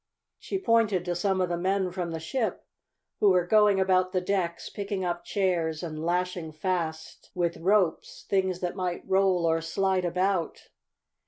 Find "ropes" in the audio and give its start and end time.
7.57-8.25